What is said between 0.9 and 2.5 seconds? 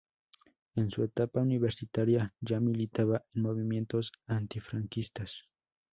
etapa universitaria